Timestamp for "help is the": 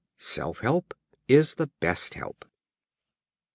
0.61-1.67